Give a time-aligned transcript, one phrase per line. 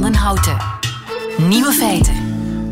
[0.00, 0.56] van Houten.
[1.48, 2.14] Nieuwe feiten.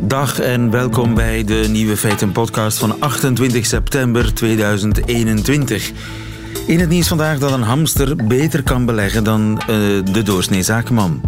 [0.00, 5.92] Dag en welkom bij de Nieuwe Feiten podcast van 28 september 2021.
[6.66, 9.66] In het nieuws vandaag dat een hamster beter kan beleggen dan uh,
[10.12, 11.20] de doorsnee zakenman.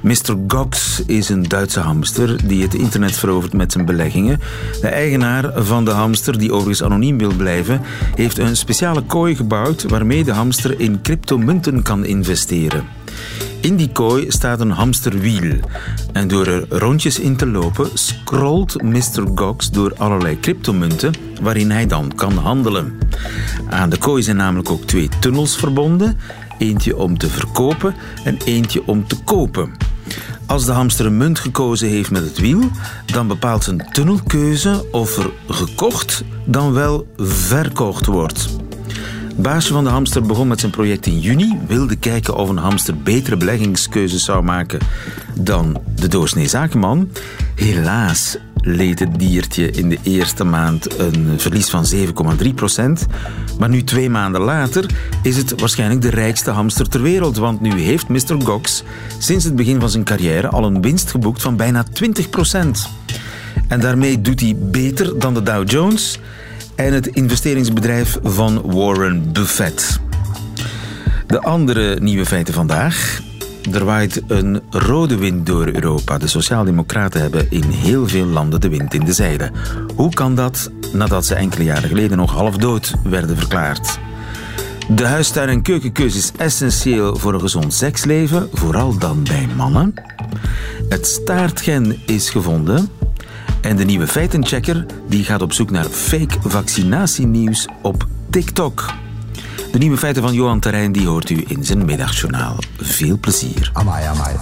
[0.00, 0.36] Mr.
[0.48, 4.40] Gox is een Duitse hamster die het internet verovert met zijn beleggingen.
[4.80, 7.80] De eigenaar van de hamster, die overigens anoniem wil blijven,
[8.14, 12.84] heeft een speciale kooi gebouwd waarmee de hamster in cryptomunten kan investeren.
[13.66, 15.60] In die kooi staat een hamsterwiel.
[16.12, 19.24] En door er rondjes in te lopen, scrolt Mr.
[19.34, 22.98] Gox door allerlei cryptomunten waarin hij dan kan handelen.
[23.70, 26.18] Aan de kooi zijn namelijk ook twee tunnels verbonden.
[26.58, 27.94] Eentje om te verkopen
[28.24, 29.70] en eentje om te kopen.
[30.46, 32.70] Als de hamster een munt gekozen heeft met het wiel,
[33.06, 38.48] dan bepaalt zijn tunnelkeuze of er gekocht dan wel verkocht wordt.
[39.38, 42.96] Baasje van de hamster begon met zijn project in juni, wilde kijken of een hamster
[42.96, 44.78] betere beleggingskeuzes zou maken
[45.34, 47.10] dan de doorsnee zakenman.
[47.54, 51.84] Helaas leed het diertje in de eerste maand een verlies van
[52.42, 53.06] 7,3 procent.
[53.58, 54.90] Maar nu twee maanden later
[55.22, 57.36] is het waarschijnlijk de rijkste hamster ter wereld.
[57.36, 58.42] Want nu heeft Mr.
[58.44, 58.82] Gox
[59.18, 62.88] sinds het begin van zijn carrière al een winst geboekt van bijna 20 procent.
[63.68, 66.18] En daarmee doet hij beter dan de Dow Jones
[66.76, 70.00] en het investeringsbedrijf van Warren Buffett.
[71.26, 73.20] De andere nieuwe feiten vandaag.
[73.72, 76.18] Er waait een rode wind door Europa.
[76.18, 79.50] De Sociaaldemocraten hebben in heel veel landen de wind in de zijde.
[79.94, 83.98] Hoe kan dat nadat ze enkele jaren geleden nog half dood werden verklaard?
[84.88, 89.94] De huistuin- en keukenkeus is essentieel voor een gezond seksleven, vooral dan bij mannen.
[90.88, 92.88] Het staartgen is gevonden.
[93.66, 98.92] En de nieuwe feitenchecker die gaat op zoek naar fake vaccinatienieuws op TikTok.
[99.72, 102.56] De nieuwe feiten van Johan Terrein die hoort u in zijn middagjournaal.
[102.76, 103.70] Veel plezier.
[103.72, 104.36] Amai, amai.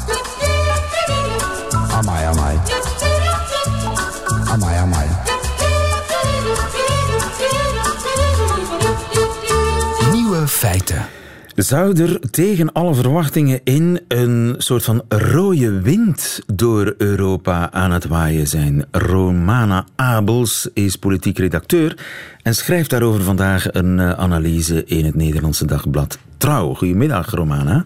[1.91, 2.59] Amai, amai.
[4.44, 5.09] Amai, amai.
[10.12, 11.06] Nieuwe feiten.
[11.54, 18.04] Zou er tegen alle verwachtingen in een soort van rode wind door Europa aan het
[18.04, 18.87] waaien zijn?
[18.91, 21.98] Romana Abels is politiek redacteur
[22.43, 26.75] en schrijft daarover vandaag een eh, analyse in het Nederlandse dagblad Trouw.
[26.75, 27.84] Goedemiddag, Romana.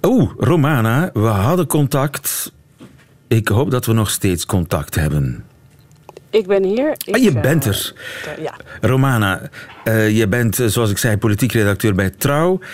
[0.00, 2.52] Oh, Romana, we hadden contact.
[3.28, 5.44] Ik hoop dat we nog steeds contact hebben.
[6.30, 6.94] Ik ben hier.
[7.04, 7.92] Ik, ah, je bent er.
[8.26, 8.54] Uh, ja.
[8.80, 9.50] Romana,
[9.84, 12.58] uh, je bent, zoals ik zei, politiek redacteur bij Trouw.
[12.58, 12.64] Uh,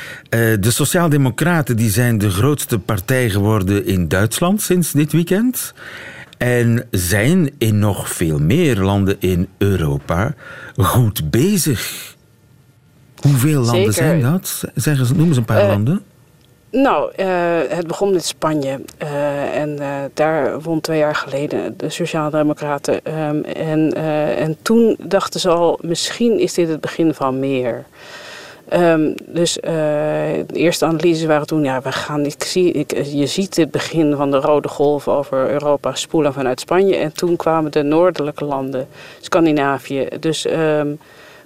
[0.60, 5.74] de Sociaaldemocraten die zijn de grootste partij geworden in Duitsland sinds dit weekend.
[6.38, 10.34] En zijn in nog veel meer landen in Europa
[10.76, 12.10] goed bezig.
[13.20, 13.92] Hoeveel landen Zeker.
[13.92, 14.64] zijn dat?
[14.74, 16.02] Zeg eens, noem eens een paar landen.
[16.72, 17.26] Nou, uh,
[17.68, 18.80] het begon met Spanje.
[19.02, 22.94] Uh, en uh, daar won twee jaar geleden de Sociaaldemocraten.
[23.28, 23.94] Um, en,
[24.36, 27.84] en toen dachten ze al, misschien is dit het begin van meer.
[28.72, 33.56] Um, dus de eerste analyses waren toen, ja, we gaan, ik zie, ik, je ziet
[33.56, 36.96] het begin van de rode golf over Europa spoelen vanuit Spanje.
[36.96, 38.88] En toen kwamen de noordelijke landen,
[39.20, 40.08] Scandinavië.
[40.20, 40.98] Dus um,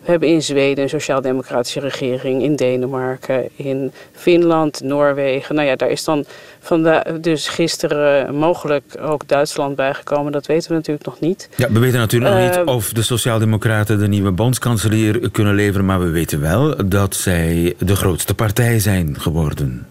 [0.07, 5.55] we hebben in Zweden een sociaal-democratische regering, in Denemarken, in Finland, Noorwegen.
[5.55, 6.25] Nou ja, daar is dan
[6.61, 10.33] vandaag, dus gisteren mogelijk ook Duitsland bijgekomen.
[10.33, 11.49] Dat weten we natuurlijk nog niet.
[11.57, 15.87] Ja, we weten natuurlijk uh, nog niet of de Sociaaldemocraten de nieuwe bondskanselier kunnen leveren,
[15.87, 19.87] maar we weten wel dat zij de grootste partij zijn geworden.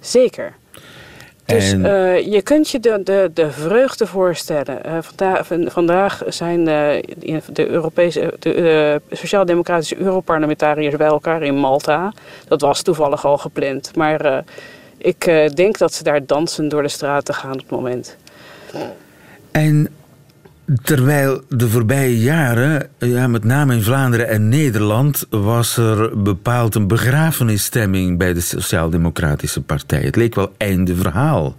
[0.00, 0.54] Zeker.
[1.46, 1.80] Dus en...
[1.80, 4.80] uh, je kunt je de, de, de vreugde voorstellen.
[4.86, 12.12] Uh, vandaag, vandaag zijn uh, de, Europese, de sociaal-democratische Europarlementariërs bij elkaar in Malta.
[12.48, 13.96] Dat was toevallig al gepland.
[13.96, 14.44] Maar
[14.98, 18.16] ik denk dat ze daar dansen door de straten gaan op het moment.
[19.50, 19.88] En
[20.82, 26.86] Terwijl de voorbije jaren, ja, met name in Vlaanderen en Nederland, was er bepaald een
[26.86, 30.00] begrafenisstemming bij de Sociaal-Democratische Partij.
[30.00, 31.54] Het leek wel einde verhaal.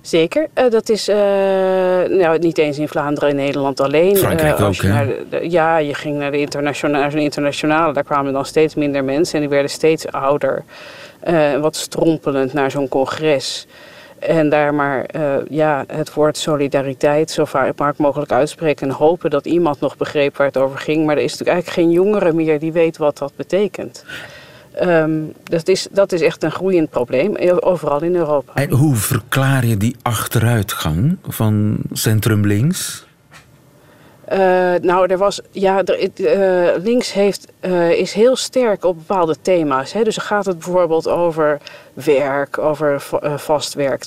[0.00, 4.16] Zeker, uh, dat is uh, nou, niet eens in Vlaanderen en Nederland alleen.
[4.16, 5.06] Frankrijk uh, ook, hè?
[5.06, 9.04] De, de, ja, je ging naar de internationale, de internationale, daar kwamen dan steeds minder
[9.04, 10.64] mensen en die werden steeds ouder.
[11.60, 13.66] wat strompelend naar zo'n congres.
[14.20, 19.46] En daar maar uh, ja, het woord solidariteit zo vaak mogelijk uitspreken en hopen dat
[19.46, 21.06] iemand nog begreep waar het over ging.
[21.06, 24.04] Maar er is natuurlijk eigenlijk geen jongere meer die weet wat dat betekent.
[24.82, 28.54] Um, dat, is, dat is echt een groeiend probleem, overal in Europa.
[28.54, 33.06] En hoe verklaar je die achteruitgang van centrum links?
[34.82, 36.10] Nou, er was, ja, er,
[36.82, 37.46] links heeft,
[37.90, 39.92] is heel sterk op bepaalde thema's.
[39.92, 40.02] Hè.
[40.02, 41.60] Dus gaat het bijvoorbeeld over
[41.92, 43.02] werk, over
[43.36, 44.04] vast werk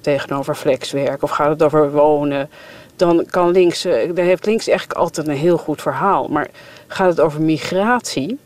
[0.00, 2.50] tegenover flexwerk, of gaat het over wonen.
[2.96, 6.28] Dan kan links, dan heeft links eigenlijk altijd een heel goed verhaal.
[6.28, 6.48] Maar
[6.86, 8.38] gaat het over migratie,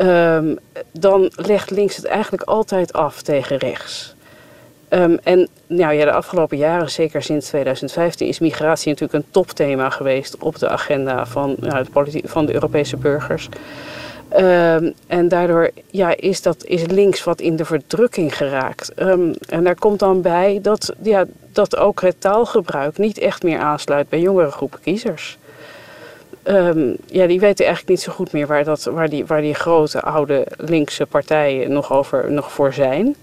[0.00, 0.58] um,
[0.92, 4.14] dan legt links het eigenlijk altijd af tegen rechts.
[4.90, 9.90] Um, en nou ja, de afgelopen jaren, zeker sinds 2015, is migratie natuurlijk een topthema
[9.90, 13.48] geweest op de agenda van, nou, de, van de Europese burgers.
[14.36, 18.92] Um, en daardoor ja, is, dat, is links wat in de verdrukking geraakt.
[18.96, 23.58] Um, en daar komt dan bij dat, ja, dat ook het taalgebruik niet echt meer
[23.58, 25.38] aansluit bij jongere groepen kiezers.
[27.06, 30.00] Ja, die weten eigenlijk niet zo goed meer waar, dat, waar, die, waar die grote
[30.00, 33.16] oude linkse partijen nog, over, nog voor zijn.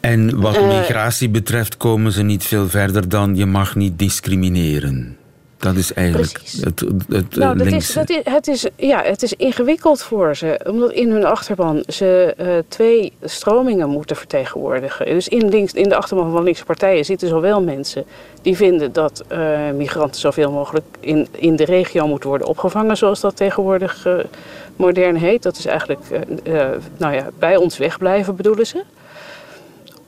[0.00, 5.16] En wat uh, migratie betreft komen ze niet veel verder dan je mag niet discrimineren.
[5.56, 9.34] Dat is eigenlijk het, het nou, dat is, dat is, het, is, ja, het is
[9.34, 10.60] ingewikkeld voor ze.
[10.66, 15.06] Omdat in hun achterban ze uh, twee stromingen moeten vertegenwoordigen.
[15.06, 18.04] Dus in, links, in de achterban van linkse partijen zitten zowel mensen
[18.42, 23.20] die vinden dat uh, migranten zoveel mogelijk in, in de regio moeten worden opgevangen, zoals
[23.20, 24.14] dat tegenwoordig uh,
[24.76, 25.42] modern heet.
[25.42, 26.00] Dat is eigenlijk
[26.96, 28.82] nou ja, bij ons wegblijven, bedoelen ze.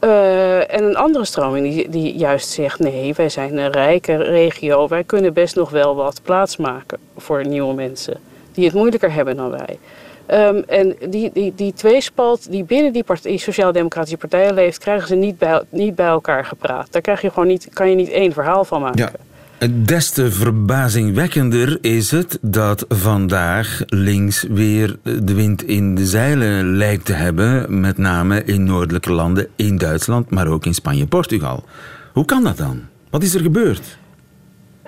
[0.04, 4.88] Uh, en een andere stroming die, die juist zegt: nee, wij zijn een rijke regio,
[4.88, 8.16] wij kunnen best nog wel wat plaatsmaken voor nieuwe mensen
[8.52, 9.78] die het moeilijker hebben dan wij.
[10.26, 15.14] Um, en die, die, die tweespalt die binnen die, die sociaal-democratische partijen leeft, krijgen ze
[15.14, 16.92] niet bij, niet bij elkaar gepraat.
[16.92, 18.98] Daar krijg je gewoon niet, kan je niet één verhaal van maken.
[18.98, 19.31] Ja.
[19.70, 27.04] Des te verbazingwekkender is het dat vandaag links weer de wind in de zeilen lijkt
[27.04, 31.64] te hebben, met name in noordelijke landen, in Duitsland, maar ook in Spanje Portugal.
[32.12, 32.80] Hoe kan dat dan?
[33.10, 33.98] Wat is er gebeurd?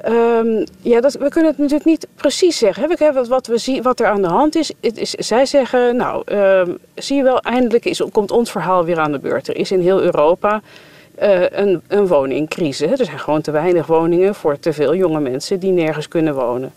[0.08, 2.88] Um, ja, dat, we kunnen het natuurlijk niet precies zeggen.
[2.88, 6.78] We wat, we zien, wat er aan de hand is, is zij zeggen, nou, um,
[6.94, 9.48] zie je wel, eindelijk is, komt ons verhaal weer aan de beurt.
[9.48, 10.62] Er is in heel Europa
[11.22, 12.90] uh, een, een woningcrisis.
[12.90, 16.72] Er zijn gewoon te weinig woningen voor te veel jonge mensen die nergens kunnen wonen.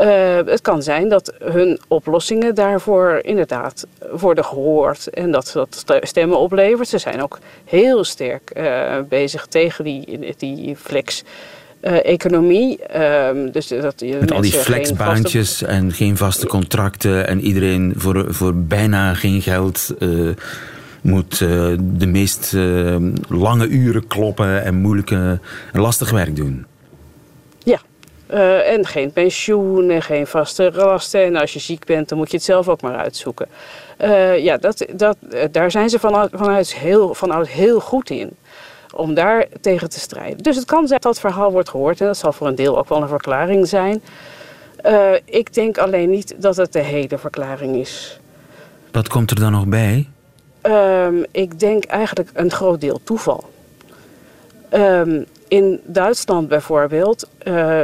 [0.00, 6.38] Uh, het kan zijn dat hun oplossingen daarvoor inderdaad worden gehoord en dat dat stemmen
[6.38, 6.88] oplevert.
[6.88, 11.22] Ze zijn ook heel sterk uh, bezig tegen die, die flex.
[11.80, 12.78] Uh, economie.
[12.96, 15.66] Uh, dus dat je Met al die flexbaantjes vaste...
[15.66, 19.94] en geen vaste contracten en iedereen voor, voor bijna geen geld
[21.04, 22.96] moet uh, de meest uh,
[23.28, 25.38] lange uren kloppen en moeilijke
[25.72, 26.66] en lastig werk doen.
[27.58, 27.80] Ja,
[28.30, 31.24] uh, en geen pensioen en geen vaste lasten.
[31.24, 33.48] En als je ziek bent, dan moet je het zelf ook maar uitzoeken.
[34.38, 35.16] ja, dat, dat,
[35.50, 38.30] daar zijn ze vanuit, vanuit, heel, vanuit heel goed in
[38.94, 40.38] om daar tegen te strijden.
[40.38, 42.78] Dus het kan zijn dat dat verhaal wordt gehoord en dat zal voor een deel
[42.78, 44.02] ook wel een verklaring zijn.
[44.86, 48.20] Uh, ik denk alleen niet dat het de hele verklaring is.
[48.92, 50.08] Wat komt er dan nog bij?
[50.66, 53.44] Um, ik denk eigenlijk een groot deel toeval.
[54.72, 57.82] Um, in Duitsland bijvoorbeeld uh,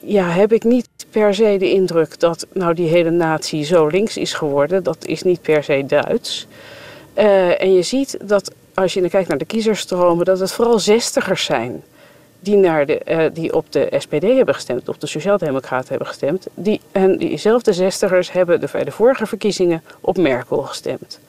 [0.00, 4.16] ja, heb ik niet per se de indruk dat nou die hele natie zo links
[4.16, 4.82] is geworden.
[4.82, 6.46] Dat is niet per se Duits.
[7.18, 11.44] Uh, en je ziet dat als je kijkt naar de kiezersstromen, dat het vooral zestigers
[11.44, 11.82] zijn
[12.40, 16.46] die, naar de, uh, die op de SPD hebben gestemd, op de Sociaaldemocraten hebben gestemd.
[16.54, 21.20] Die, en diezelfde zestigers hebben de, bij de vorige verkiezingen op Merkel gestemd.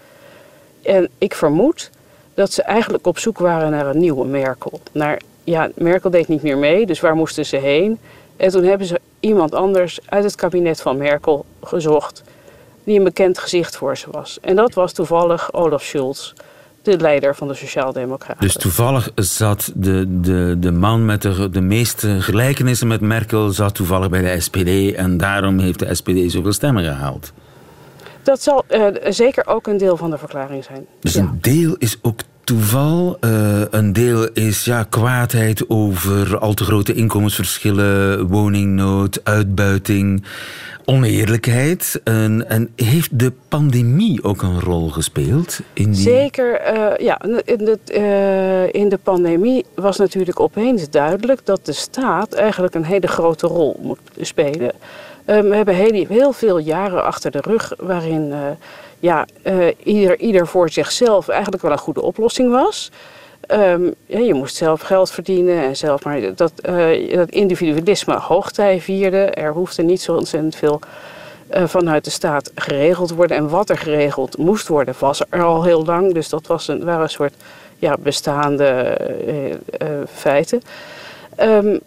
[0.86, 1.90] En ik vermoed
[2.34, 4.82] dat ze eigenlijk op zoek waren naar een nieuwe Merkel.
[4.92, 8.00] Naar, ja, Merkel deed niet meer mee, dus waar moesten ze heen?
[8.38, 12.24] En toen hebben ze iemand anders uit het kabinet van Merkel gezocht,
[12.84, 14.38] die een bekend gezicht voor ze was.
[14.42, 16.34] En dat was toevallig Olaf Scholz,
[16.82, 18.42] de leider van de Sociaaldemocraten.
[18.42, 23.76] Dus toevallig zat de, de, de man met de, de meeste gelijkenissen met Merkel zat
[23.76, 27.32] toevallig bij de SPD en daarom heeft de SPD zoveel stemmen gehaald.
[28.26, 30.86] Dat zal uh, zeker ook een deel van de verklaring zijn.
[31.00, 31.22] Dus ja.
[31.22, 33.18] een deel is ook toeval.
[33.22, 40.26] Uh, een deel is ja, kwaadheid over al te grote inkomensverschillen, woningnood, uitbuiting,
[40.86, 42.02] oneerlijkheid.
[42.04, 45.60] En, en heeft de pandemie ook een rol gespeeld?
[45.74, 46.02] In die...
[46.02, 47.22] Zeker, uh, ja.
[47.46, 52.86] In de, uh, in de pandemie was natuurlijk opeens duidelijk dat de staat eigenlijk een
[52.86, 54.72] hele grote rol moet spelen.
[55.28, 58.38] Um, we hebben heel, heel, veel jaren achter de rug waarin uh,
[59.00, 62.92] ja, uh, ieder, ieder voor zichzelf eigenlijk wel een goede oplossing was.
[64.06, 69.18] Ja, je moest zelf geld verdienen en zelf maar dat, uh, dat individualisme hoogtij vierde.
[69.18, 70.80] Er hoefde niet zo ontzettend veel
[71.50, 73.38] vanuit de staat geregeld te worden.
[73.38, 76.14] En wat er geregeld moest worden, was er al heel lang.
[76.14, 77.34] Dus dat was een, waren een soort
[77.78, 78.98] ja, bestaande
[80.08, 80.62] feiten.
[81.40, 81.80] Um,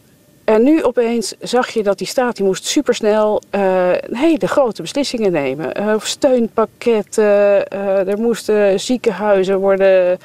[0.49, 5.33] En nu opeens zag je dat die staat die moest supersnel uh, hele grote beslissingen
[5.33, 5.81] nemen.
[5.81, 10.19] Uh, steunpakketten, uh, er moesten ziekenhuizen worden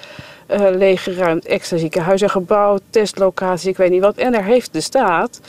[0.71, 4.15] leeggeruimd, extra ziekenhuizen gebouwd, testlocaties, ik weet niet wat.
[4.15, 5.39] En daar heeft de staat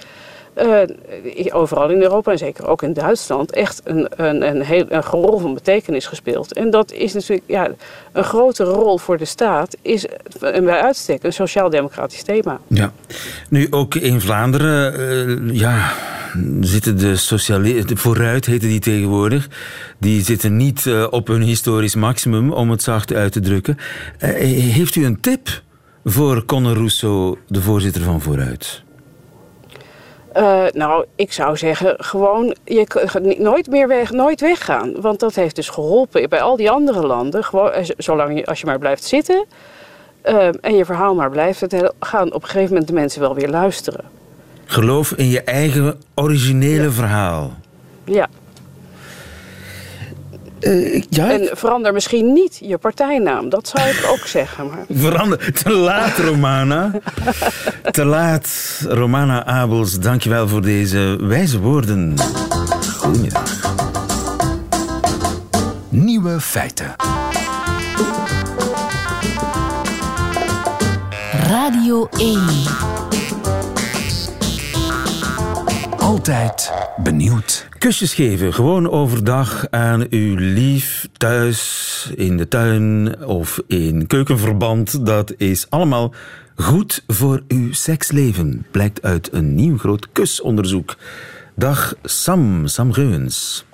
[0.62, 5.38] uh, overal in Europa en zeker ook in Duitsland echt een, een, een, heel, rol
[5.38, 6.52] van betekenis gespeeld.
[6.52, 7.70] En dat is natuurlijk ja,
[8.12, 10.06] een grote rol voor de staat, is
[10.40, 12.60] bij uitstek een sociaal-democratisch thema.
[12.66, 12.92] Ja,
[13.48, 15.92] nu ook in Vlaanderen, uh, ja,
[16.60, 19.48] zitten de socialisten, vooruit heten die tegenwoordig,
[19.98, 23.76] die zitten niet op hun historisch maximum, om het zacht uit te drukken.
[24.18, 25.62] heeft u een tip
[26.04, 28.83] voor Conor Rousseau, de voorzitter van Vooruit?
[30.36, 35.00] Uh, nou, ik zou zeggen, gewoon je, nooit meer weg, nooit weggaan.
[35.00, 37.44] Want dat heeft dus geholpen bij al die andere landen.
[37.44, 39.44] Gewoon, eh, zolang je, als je maar blijft zitten
[40.24, 43.34] uh, en je verhaal maar blijft vertellen, gaan op een gegeven moment de mensen wel
[43.34, 44.04] weer luisteren.
[44.64, 46.90] Geloof in je eigen originele ja.
[46.90, 47.52] verhaal.
[48.04, 48.28] Ja.
[50.64, 51.30] Uh, ja.
[51.30, 53.48] En verander misschien niet je partijnaam.
[53.48, 54.66] Dat zou ik ook zeggen.
[54.66, 54.84] Maar...
[54.98, 55.52] Verander.
[55.52, 56.90] Te laat, Romana.
[57.90, 59.98] Te laat, Romana Abels.
[59.98, 62.14] Dankjewel voor deze wijze woorden.
[62.96, 63.72] Goedemiddag.
[65.88, 66.94] Nieuwe feiten.
[71.48, 72.40] Radio 1.
[75.98, 77.68] Altijd benieuwd.
[77.84, 85.06] Kusjes geven, gewoon overdag aan uw lief, thuis, in de tuin of in keukenverband.
[85.06, 86.14] Dat is allemaal
[86.56, 90.96] goed voor uw seksleven, blijkt uit een nieuw groot kusonderzoek.
[91.54, 93.64] Dag Sam, Sam Geuwens.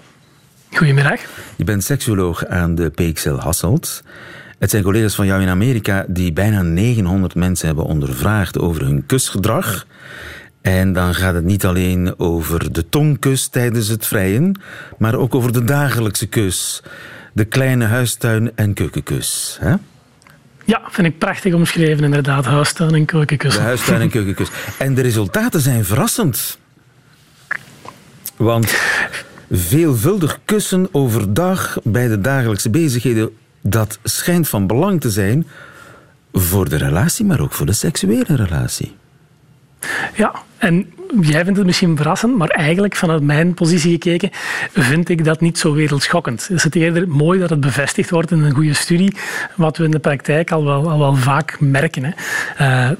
[0.71, 1.21] Goedemiddag.
[1.57, 4.02] Je bent seksuoloog aan de PXL Hasselt.
[4.59, 9.07] Het zijn collega's van jou in Amerika die bijna 900 mensen hebben ondervraagd over hun
[9.07, 9.87] kusgedrag.
[10.61, 14.61] En dan gaat het niet alleen over de tongkus tijdens het vrijen,
[14.99, 16.83] maar ook over de dagelijkse kus.
[17.33, 19.57] De kleine huistuin- en keukenkus.
[19.61, 19.75] Hè?
[20.64, 22.45] Ja, vind ik prachtig omschreven, inderdaad.
[22.45, 23.55] Huistuin en keukenkus.
[23.55, 24.49] De huistuin en keukenkus.
[24.79, 26.59] En de resultaten zijn verrassend.
[28.37, 28.75] Want
[29.50, 35.47] veelvuldig kussen overdag bij de dagelijkse bezigheden, dat schijnt van belang te zijn
[36.33, 38.97] voor de relatie, maar ook voor de seksuele relatie.
[40.14, 44.31] Ja, en jij vindt het misschien verrassend, maar eigenlijk vanuit mijn positie gekeken
[44.73, 46.49] vind ik dat niet zo wereldschokkend.
[46.50, 49.17] Is het eerder mooi dat het bevestigd wordt in een goede studie,
[49.57, 52.05] wat we in de praktijk al wel, al wel vaak merken.
[52.05, 52.12] Hè.
[52.90, 52.97] Uh,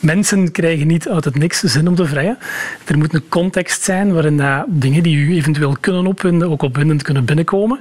[0.00, 2.38] Mensen krijgen niet uit het niks zin om te vrijen.
[2.84, 7.02] Er moet een context zijn waarin dat dingen die u eventueel kunnen opwinden, ook opwindend
[7.02, 7.80] kunnen binnenkomen.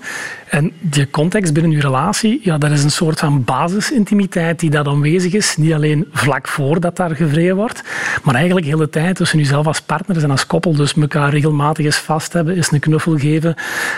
[0.49, 4.87] En die context binnen uw relatie, ja, dat is een soort van basisintimiteit die dat
[4.87, 5.57] aanwezig is.
[5.57, 7.83] Niet alleen vlak voordat daar gevreden wordt,
[8.23, 10.75] maar eigenlijk de hele tijd tussen uzelf als partners en als koppel.
[10.75, 13.55] Dus elkaar regelmatig eens vast hebben, eens een knuffel geven.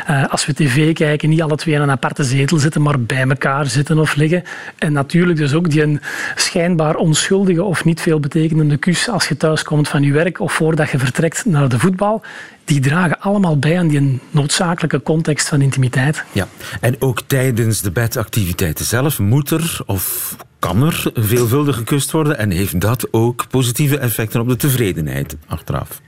[0.10, 3.28] Uh, als we tv kijken, niet alle twee in een aparte zetel zitten, maar bij
[3.28, 4.44] elkaar zitten of liggen.
[4.78, 6.02] En natuurlijk dus ook die een
[6.36, 10.40] schijnbaar onschuldige of niet veel veel betekenende kus als je thuis komt van je werk
[10.40, 12.22] of voordat je vertrekt naar de voetbal,
[12.66, 16.24] die dragen allemaal bij aan die noodzakelijke context van intimiteit.
[16.32, 16.48] Ja,
[16.82, 22.50] en ook tijdens de bedactiviteiten zelf moet er of kan er veelvuldig gekust worden en
[22.50, 26.02] heeft dat ook positieve effecten op de tevredenheid achteraf?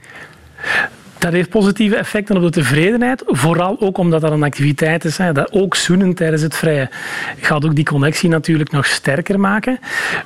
[1.24, 3.24] Dat heeft positieve effecten op de tevredenheid.
[3.25, 5.18] Vooral ook omdat dat een activiteit is.
[5.18, 6.89] Hè, dat ook zoenen tijdens het vrije
[7.39, 9.80] gaat ook die connectie natuurlijk nog sterker maken.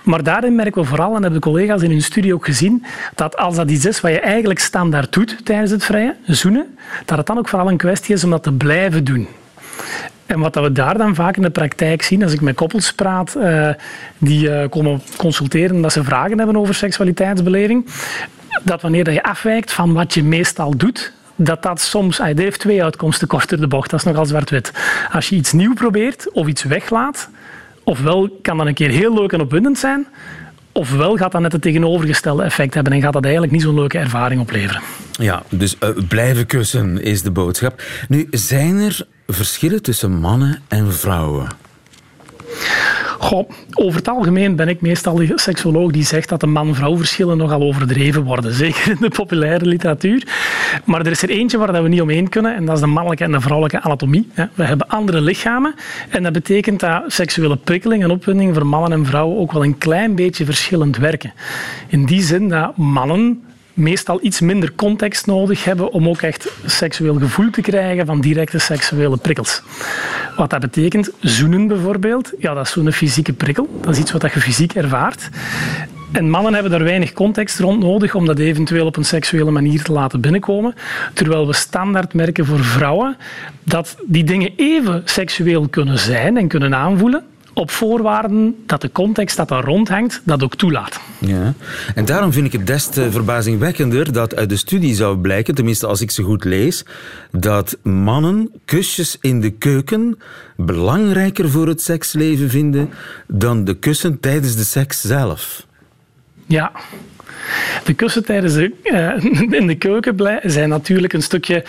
[0.04, 2.86] Maar daarin merken we vooral, en hebben de collega's in hun studie ook gezien,
[3.16, 7.18] dat als dat iets is wat je eigenlijk standaard doet tijdens het vrije, zoenen, dat
[7.18, 9.28] het dan ook vooral een kwestie is om dat te blijven doen.
[10.26, 13.36] En wat we daar dan vaak in de praktijk zien, als ik met koppels praat
[13.38, 13.70] uh,
[14.18, 17.86] die uh, komen consulteren omdat ze vragen hebben over seksualiteitsbeleving,
[18.64, 22.84] dat wanneer je afwijkt van wat je meestal doet, dat dat soms, hij heeft twee
[22.84, 24.72] uitkomsten korter de bocht, dat is nogal zwart-wit.
[25.12, 27.30] Als je iets nieuw probeert of iets weglaat,
[27.84, 30.08] ofwel kan dat een keer heel leuk en opwindend zijn,
[30.72, 33.98] ofwel gaat dat net het tegenovergestelde effect hebben en gaat dat eigenlijk niet zo'n leuke
[33.98, 34.82] ervaring opleveren.
[35.12, 37.82] Ja, dus uh, blijven kussen is de boodschap.
[38.08, 41.48] Nu, zijn er verschillen tussen mannen en vrouwen?
[43.20, 47.38] Goh, over het algemeen ben ik meestal de seksoloog die zegt dat de man-vrouw verschillen
[47.38, 48.54] nogal overdreven worden.
[48.64, 50.28] Zeker in de populaire literatuur.
[50.86, 53.24] Maar er is er eentje waar we niet omheen kunnen en dat is de mannelijke
[53.24, 54.30] en de vrouwelijke anatomie.
[54.54, 55.76] We hebben andere lichamen
[56.10, 59.78] en dat betekent dat seksuele prikkeling en opwinding voor mannen en vrouwen ook wel een
[59.78, 61.34] klein beetje verschillend werken.
[61.88, 63.42] In die zin dat mannen
[63.78, 68.60] meestal iets minder context nodig hebben om ook echt seksueel gevoel te krijgen van directe
[68.60, 69.62] seksuele prikkels.
[70.36, 73.80] Wat dat betekent, zoenen bijvoorbeeld, ja, dat is zo'n fysieke prikkel.
[73.82, 75.30] Dat is iets wat je fysiek ervaart.
[76.12, 79.84] En mannen hebben daar weinig context rond nodig om dat eventueel op een seksuele manier
[79.84, 80.76] te laten binnenkomen.
[81.14, 83.18] Terwijl we standaard merken voor vrouwen
[83.64, 87.24] dat die dingen even seksueel kunnen zijn en kunnen aanvoelen,
[87.58, 91.00] op voorwaarden dat de context dat daar rondhangt dat ook toelaat.
[91.20, 91.54] Ja.
[91.96, 95.88] En daarom vind ik het des te verbazingwekkender dat uit de studie zou blijken, tenminste
[95.88, 96.86] als ik ze goed lees,
[97.32, 100.20] dat mannen kusjes in de keuken
[100.56, 102.90] belangrijker voor het seksleven vinden
[103.28, 105.66] dan de kussen tijdens de seks zelf.
[106.46, 106.72] Ja.
[107.84, 111.64] De kussen tijdens de, uh, in de keuken zijn natuurlijk een stukje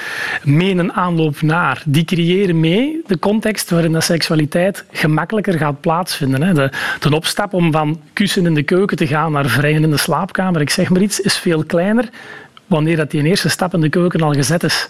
[0.44, 1.82] menen aanloop naar.
[1.86, 6.42] Die creëren mee de context waarin de seksualiteit gemakkelijker gaat plaatsvinden.
[6.42, 6.54] Hè.
[6.54, 9.96] De, de opstap om van kussen in de keuken te gaan naar vrijen in de
[9.96, 12.08] slaapkamer, ik zeg maar iets, is veel kleiner
[12.68, 14.88] wanneer dat die eerste stap in de keuken al gezet is.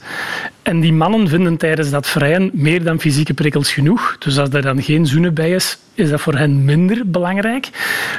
[0.62, 4.16] En die mannen vinden tijdens dat vrijen meer dan fysieke prikkels genoeg.
[4.18, 7.70] Dus als er dan geen zoenen bij is, is dat voor hen minder belangrijk.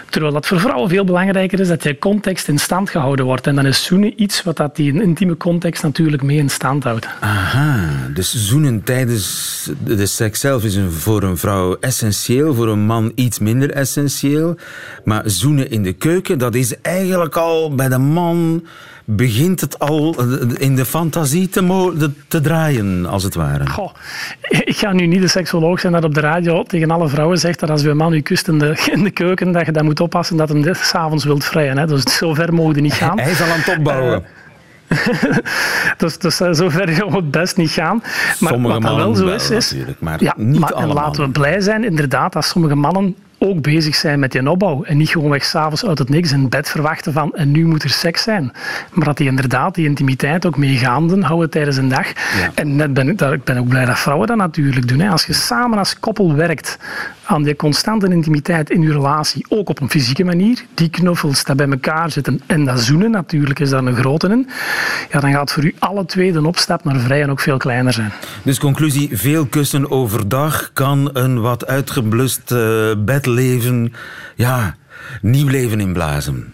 [0.09, 3.47] Terwijl dat voor vrouwen veel belangrijker is dat die context in stand gehouden wordt.
[3.47, 7.07] En dan is zoenen iets wat dat die intieme context natuurlijk mee in stand houdt.
[7.19, 13.11] Aha, dus zoenen tijdens de seks zelf is voor een vrouw essentieel, voor een man
[13.15, 14.57] iets minder essentieel.
[15.03, 18.63] Maar zoenen in de keuken, dat is eigenlijk al bij de man
[19.15, 20.15] begint het al
[20.57, 23.69] in de fantasie te, te draaien, als het ware?
[23.69, 23.93] Goh,
[24.41, 27.59] ik ga nu niet de seksoloog zijn dat op de radio tegen alle vrouwen zegt
[27.59, 29.85] dat als je een man je kust in de, in de keuken, dat je dan
[29.85, 31.77] moet oppassen dat hem s'avonds wilt vrijen.
[31.77, 31.87] Hè.
[31.87, 33.19] Dus zo ver mogen we niet gaan.
[33.19, 34.23] Hij zal aan het opbouwen.
[35.97, 38.01] dus, dus uh, zover gaan we het best niet gaan.
[38.39, 41.29] Maar sommige wat dan wel zo is, is maar ja, niet maar, En laten we
[41.29, 44.83] blij zijn, inderdaad, dat sommige mannen ook bezig zijn met die opbouw.
[44.83, 47.89] En niet gewoonweg s'avonds uit het niks in bed verwachten van en nu moet er
[47.89, 48.51] seks zijn.
[48.93, 52.07] Maar dat die inderdaad die intimiteit ook meegaande houden tijdens een dag.
[52.53, 54.99] En net ben, ik ben ook blij dat vrouwen dat natuurlijk doen.
[54.99, 55.09] Hè.
[55.09, 56.77] Als je samen als koppel werkt
[57.29, 61.55] aan die constante intimiteit in je relatie, ook op een fysieke manier, die knuffels, dat
[61.55, 64.49] bij elkaar zitten en dat zoenen natuurlijk is daar een grote in,
[65.11, 68.11] ja, dan gaat voor u alle twee de opstap naar vrijen ook veel kleiner zijn.
[68.43, 73.93] Dus conclusie, veel kussen overdag kan een wat uitgeblust uh, bed leven,
[74.35, 74.75] ja,
[75.21, 76.53] nieuw leven inblazen.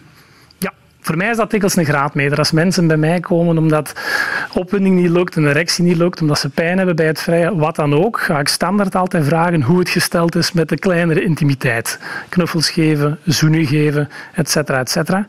[1.06, 2.38] Voor mij is dat dikwijls een graadmeter.
[2.38, 3.92] Als mensen bij mij komen omdat
[4.52, 7.76] opwinding niet lukt, een erectie niet lukt, omdat ze pijn hebben bij het vrije, wat
[7.76, 11.98] dan ook, ga ik standaard altijd vragen hoe het gesteld is met de kleinere intimiteit.
[12.28, 15.26] Knuffels geven, zoenen geven, et cetera, et cetera.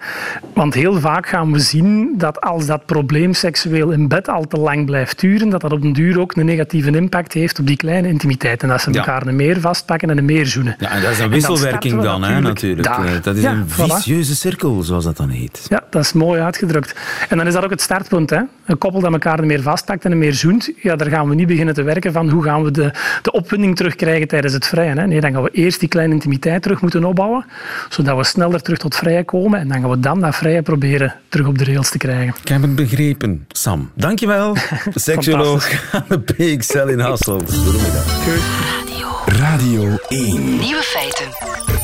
[0.53, 4.57] Want heel vaak gaan we zien dat als dat probleem seksueel in bed al te
[4.57, 7.77] lang blijft duren, dat dat op den duur ook een negatieve impact heeft op die
[7.77, 8.63] kleine intimiteit.
[8.63, 10.75] En dat ze elkaar een meer vastpakken en een meer zoenen.
[10.79, 12.87] Ja, en dat is een wisselwerking dan, hè, natuurlijk.
[12.87, 13.21] Daar.
[13.21, 15.65] Dat is een vicieuze cirkel, zoals dat dan heet.
[15.69, 16.95] Ja, dat is mooi uitgedrukt.
[17.29, 18.29] En dan is dat ook het startpunt.
[18.29, 18.41] Hè?
[18.65, 21.73] Een koppel dat elkaar meer vastpakt en meer zoent, ja, daar gaan we niet beginnen
[21.73, 24.97] te werken van hoe gaan we de, de opwinding terugkrijgen tijdens het vrijen.
[24.97, 25.07] Hè?
[25.07, 27.45] Nee, dan gaan we eerst die kleine intimiteit terug moeten opbouwen,
[27.89, 31.15] zodat we sneller terug tot vrijen komen en dan gaan we dan dat vrijen proberen
[31.29, 32.35] terug op de rails te krijgen.
[32.41, 33.91] Ik heb het begrepen, Sam.
[33.93, 34.55] Dankjewel,
[34.93, 37.53] seksuoloog aan de PXL in Hasselt.
[37.53, 38.05] Goedemiddag.
[38.25, 39.07] Radio.
[39.25, 40.57] Radio 1.
[40.57, 41.76] Nieuwe feiten.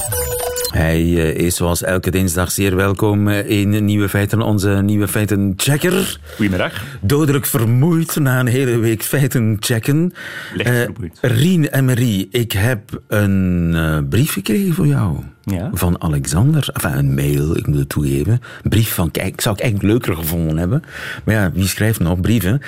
[0.74, 6.20] Hij eh, is zoals elke dinsdag zeer welkom eh, in Nieuwe Feiten, onze Nieuwe Feiten-checker.
[6.36, 6.84] Goedemiddag.
[7.02, 10.14] Dodelijk vermoeid na een hele week feiten checken.
[10.54, 11.18] Licht uh, vermoeid.
[11.22, 15.18] Rien en Marie, ik heb een uh, brief gekregen voor jou.
[15.44, 15.70] Ja?
[15.74, 16.70] Van Alexander.
[16.74, 18.42] Enfin, een mail, ik moet het toegeven.
[18.64, 20.84] Een brief van, kijk, zou ik eigenlijk leuker gevonden hebben.
[21.24, 22.62] Maar ja, wie schrijft nog brieven?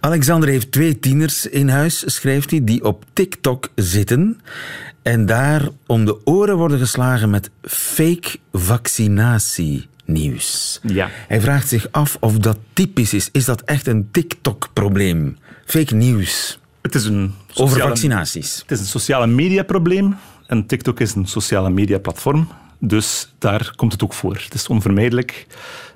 [0.00, 4.40] Alexander heeft twee tieners in huis, schrijft hij, die op TikTok zitten
[5.02, 10.80] en daar om de oren worden geslagen met fake vaccinatienieuws.
[10.82, 11.08] Ja.
[11.28, 13.28] Hij vraagt zich af of dat typisch is.
[13.32, 15.36] Is dat echt een TikTok-probleem?
[15.64, 16.60] Fake nieuws.
[16.82, 18.58] Het is een sociale, Over vaccinaties.
[18.60, 20.16] Het is een sociale media-probleem.
[20.46, 22.48] En TikTok is een sociale media-platform.
[22.78, 24.34] Dus daar komt het ook voor.
[24.34, 25.46] Het is onvermijdelijk.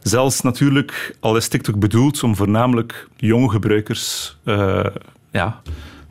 [0.03, 4.85] Zelfs natuurlijk, al is TikTok bedoeld om voornamelijk jonge gebruikers uh,
[5.31, 5.61] ja,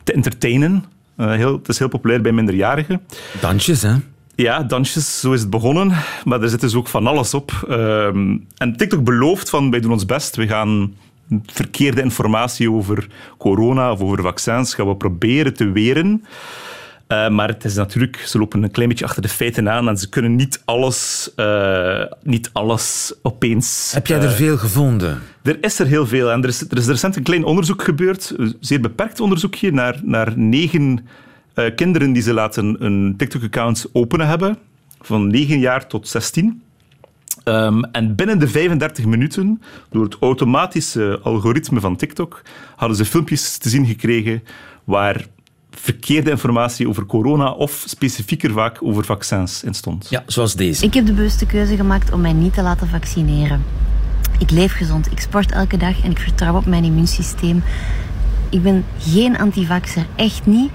[0.04, 0.84] te entertainen
[1.16, 3.00] heel, het is heel populair bij minderjarigen.
[3.40, 3.94] Dansjes, hè?
[4.34, 5.92] Ja, dansjes, zo is het begonnen.
[6.24, 7.66] Maar er zit dus ook van alles op.
[7.70, 10.36] Um, en TikTok belooft van, wij doen ons best.
[10.36, 10.94] We gaan
[11.46, 13.06] verkeerde informatie over
[13.38, 16.24] corona of over vaccins gaan we proberen te weren.
[17.08, 19.96] Uh, maar het is natuurlijk, ze lopen een klein beetje achter de feiten aan en
[19.96, 23.92] ze kunnen niet alles, uh, niet alles opeens.
[23.92, 25.22] Heb jij er veel gevonden?
[25.42, 26.30] Er is er heel veel.
[26.30, 30.00] En er is, er is recent een klein onderzoek gebeurd, een zeer beperkt onderzoekje, naar,
[30.02, 31.06] naar negen
[31.74, 34.58] kinderen die ze laten een TikTok-account openen hebben,
[35.00, 36.62] van 9 jaar tot 16.
[37.44, 42.42] Um, en binnen de 35 minuten, door het automatische algoritme van TikTok,
[42.76, 44.42] hadden ze filmpjes te zien gekregen
[44.84, 45.26] waar
[45.80, 50.06] verkeerde informatie over corona of specifieker vaak over vaccins in stond.
[50.10, 50.84] Ja, zoals deze.
[50.84, 53.64] Ik heb de bewuste keuze gemaakt om mij niet te laten vaccineren.
[54.38, 57.62] Ik leef gezond, ik sport elke dag en ik vertrouw op mijn immuunsysteem.
[58.48, 60.70] Ik ben geen antivaxer, echt niet.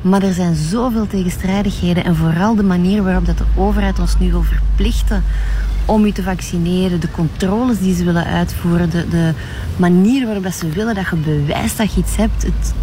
[0.00, 4.30] Maar er zijn zoveel tegenstrijdigheden en vooral de manier waarop dat de overheid ons nu
[4.30, 5.24] wil verplichten
[5.84, 9.32] om u te vaccineren, de controles die ze willen uitvoeren, de, de
[9.76, 12.74] manier waarop dat ze willen dat je bewijst dat je iets hebt, het,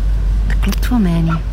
[0.48, 1.51] dat klopt voor mij niet.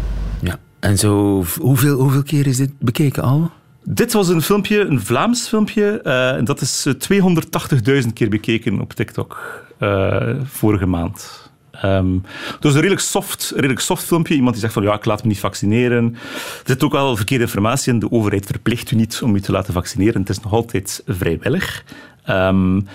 [0.81, 3.51] En zo, hoeveel, hoeveel keer is dit bekeken al?
[3.85, 6.01] Dit was een filmpje, een Vlaams filmpje.
[6.05, 11.51] Uh, dat is 280.000 keer bekeken op TikTok uh, vorige maand.
[11.85, 12.23] Um,
[12.61, 14.35] was een redelijk soft, redelijk soft filmpje.
[14.35, 16.15] Iemand die zegt van ja, ik laat me niet vaccineren.
[16.15, 17.99] Er zit ook wel verkeerde informatie in.
[17.99, 20.21] De overheid verplicht u niet om u te laten vaccineren.
[20.21, 21.85] Het is nog altijd vrijwillig.
[22.29, 22.87] Um,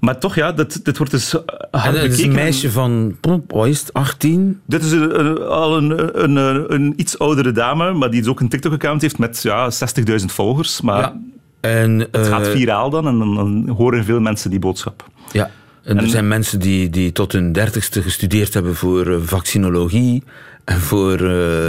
[0.00, 1.32] maar toch, ja, dit, dit wordt dus
[1.70, 4.60] hard Het is een meisje van, wat is het, 18?
[4.66, 8.40] Dit is een, een, al een, een, een, iets oudere dame, maar die dus ook
[8.40, 9.70] een TikTok-account heeft met ja,
[10.08, 10.80] 60.000 volgers.
[10.80, 11.20] Maar ja.
[11.60, 15.08] en, het gaat eh, viraal dan en dan, dan horen veel mensen die boodschap.
[15.32, 15.50] Ja,
[15.82, 21.20] en er zijn mensen die, die tot hun dertigste gestudeerd hebben voor vaccinologie en voor
[21.30, 21.64] uh,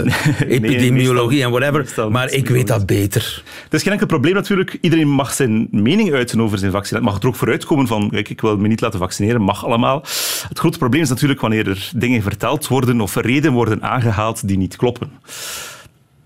[0.48, 2.10] epidemiologie en whatever.
[2.10, 3.42] Maar ik weet dat beter.
[3.64, 4.78] Het is geen enkel probleem natuurlijk.
[4.80, 6.96] Iedereen mag zijn mening uiten over zijn vaccin.
[6.96, 10.00] Het mag er ook vooruitkomen van, kijk, ik wil me niet laten vaccineren, mag allemaal.
[10.48, 14.58] Het grote probleem is natuurlijk wanneer er dingen verteld worden of redenen worden aangehaald die
[14.58, 15.10] niet kloppen.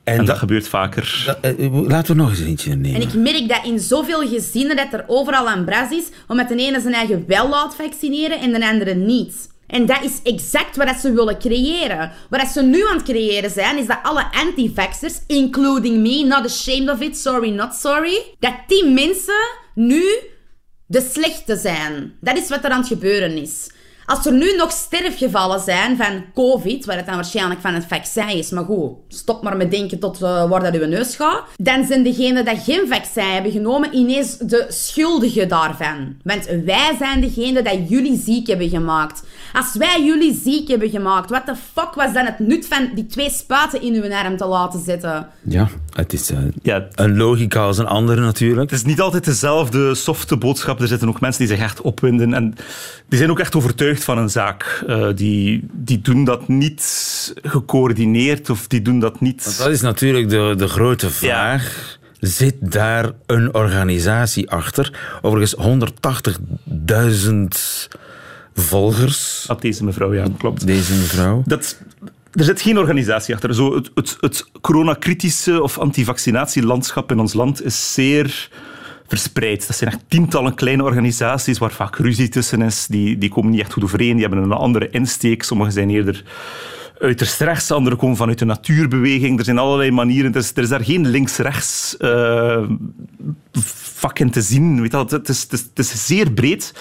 [0.04, 1.36] En, dat, gebeurt vaker.
[1.40, 3.00] Eh, eh, laten we nog eens eentje nemen.
[3.00, 6.48] En ik merk dat in zoveel gezinnen dat er overal een bras is om met
[6.48, 9.50] de ene zijn eigen wel laat vaccineren en de andere niet.
[9.72, 12.12] En dat is exact wat ze willen creëren.
[12.30, 16.90] Wat ze nu aan het creëren zijn, is dat alle anti-vaxxers, including me, not ashamed
[16.90, 20.04] of it, sorry, not sorry, dat die mensen nu
[20.86, 22.12] de slechte zijn.
[22.20, 23.70] Dat is wat er aan het gebeuren is.
[24.06, 28.28] Als er nu nog sterfgevallen zijn van COVID, waar het dan waarschijnlijk van het vaccin
[28.28, 31.84] is, maar goed, stop maar met denken tot uh, waar dat uw neus gaat, dan
[31.84, 36.16] zijn degenen die geen vaccin hebben genomen ineens de schuldigen daarvan.
[36.22, 39.22] Want wij zijn degenen die jullie ziek hebben gemaakt.
[39.52, 43.06] Als wij jullie ziek hebben gemaakt, wat de fuck was dan het nut van die
[43.06, 45.26] twee spuiten in uw arm te laten zitten?
[45.42, 48.70] Ja, het is uh, ja, een logica als een andere natuurlijk.
[48.70, 50.80] Het is niet altijd dezelfde softe boodschap.
[50.80, 52.54] Er zitten ook mensen die zich echt opwinden en
[53.08, 54.84] die zijn ook echt overtuigd van een zaak.
[54.86, 59.44] Uh, die, die doen dat niet gecoördineerd of die doen dat niet...
[59.44, 61.98] Want dat is natuurlijk de, de grote vraag.
[62.20, 65.18] Zit daar een organisatie achter?
[65.22, 65.62] Overigens 180.000
[68.54, 69.44] volgers.
[69.46, 70.66] Had deze mevrouw, ja, klopt.
[70.66, 71.42] Deze mevrouw.
[71.46, 71.78] Dat,
[72.32, 73.54] er zit geen organisatie achter.
[73.54, 78.50] Zo het, het, het coronakritische of antivaccinatielandschap in ons land is zeer
[79.06, 79.66] verspreid.
[79.66, 82.86] Dat zijn echt tientallen kleine organisaties waar vaak ruzie tussen is.
[82.86, 85.42] Die, die komen niet echt goed overeen, die hebben een andere insteek.
[85.42, 86.24] Sommigen zijn eerder
[87.02, 89.38] uiterst rechts, anderen komen vanuit de natuurbeweging.
[89.38, 90.34] Er zijn allerlei manieren.
[90.34, 92.62] Er is daar geen links-rechts uh,
[93.94, 94.80] vak in te zien.
[94.80, 95.10] Weet dat?
[95.10, 96.74] Het, is, het, is, het is zeer breed.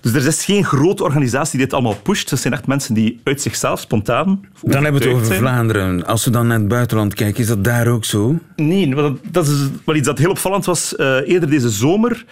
[0.00, 2.30] Dus er is geen grote organisatie die dit allemaal pusht.
[2.30, 4.40] Het zijn echt mensen die uit zichzelf spontaan.
[4.62, 6.06] Dan hebben we het over Vlaanderen.
[6.06, 8.38] Als we dan naar het buitenland kijken, is dat daar ook zo?
[8.56, 10.94] Nee, dat, dat is wel iets dat heel opvallend was.
[10.96, 12.24] Uh, eerder deze zomer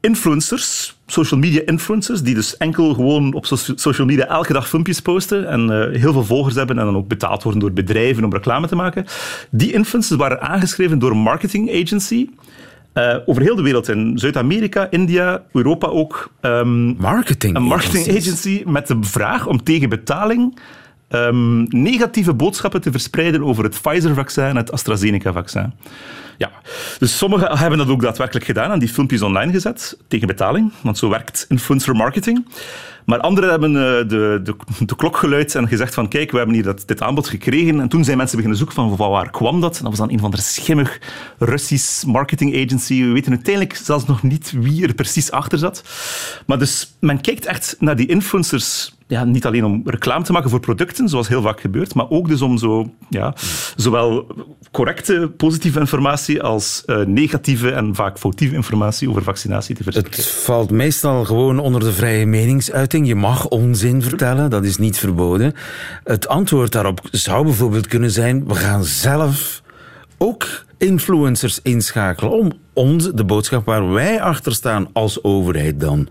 [0.00, 5.48] influencers, social media influencers, die dus enkel gewoon op social media elke dag filmpjes posten
[5.48, 8.66] en uh, heel veel volgers hebben en dan ook betaald worden door bedrijven om reclame
[8.66, 9.04] te maken.
[9.50, 12.28] Die influencers waren aangeschreven door een marketing agency.
[12.94, 16.32] Uh, over heel de wereld, in Zuid-Amerika, India, Europa ook.
[16.40, 20.58] Um, marketing Een marketing agency met de vraag om tegen betaling
[21.10, 25.72] um, negatieve boodschappen te verspreiden over het Pfizer-vaccin en het AstraZeneca-vaccin.
[26.40, 26.50] Ja,
[26.98, 30.98] dus sommigen hebben dat ook daadwerkelijk gedaan en die filmpjes online gezet tegen betaling, want
[30.98, 32.46] zo werkt influencer marketing.
[33.04, 36.54] Maar anderen hebben uh, de, de, de, klok geluid en gezegd van kijk, we hebben
[36.54, 37.80] hier dat, dit aanbod gekregen.
[37.80, 39.76] En toen zijn mensen beginnen zoeken van, van waar kwam dat?
[39.76, 41.00] En dat was dan een van de schimmig
[41.38, 43.02] Russisch marketing agency.
[43.02, 45.84] We weten uiteindelijk zelfs nog niet wie er precies achter zat.
[46.46, 50.50] Maar dus men kijkt echt naar die influencers ja, niet alleen om reclame te maken
[50.50, 53.34] voor producten, zoals heel vaak gebeurt, maar ook dus om zo, ja,
[53.76, 54.26] zowel
[54.70, 60.20] correcte, positieve informatie als uh, negatieve en vaak foutieve informatie over vaccinatie te verspreiden.
[60.20, 63.06] Het valt meestal gewoon onder de vrije meningsuiting.
[63.06, 65.52] Je mag onzin vertellen, dat is niet verboden.
[66.04, 69.62] Het antwoord daarop zou bijvoorbeeld kunnen zijn, we gaan zelf
[70.18, 70.46] ook
[70.78, 76.08] influencers inschakelen om ons, de boodschap waar wij achter staan als overheid dan,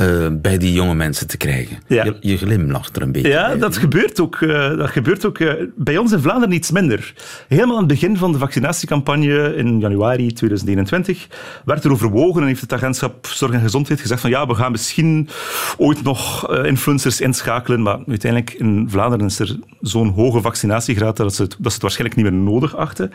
[0.00, 1.78] uh, bij die jonge mensen te krijgen.
[1.86, 2.04] Ja.
[2.04, 3.28] Je, je, glimlacht er een beetje.
[3.28, 7.14] Ja, dat gebeurt ook, uh, dat gebeurt ook uh, bij ons in Vlaanderen iets minder.
[7.48, 11.26] Helemaal aan het begin van de vaccinatiecampagne in januari 2021
[11.64, 14.70] werd er overwogen en heeft het agentschap Zorg en Gezondheid gezegd van ja, we gaan
[14.70, 15.28] misschien
[15.76, 21.42] ooit nog influencers inschakelen, maar uiteindelijk in Vlaanderen is er zo'n hoge vaccinatiegraad dat ze,
[21.42, 23.12] het, dat ze het waarschijnlijk niet meer nodig achten.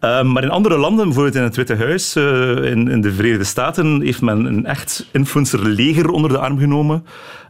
[0.00, 4.20] maar in andere landen, bijvoorbeeld in het Witte Huis, in, in de Verenigde Staten, heeft
[4.20, 7.04] men een echt influencerleger onder de arm genomen.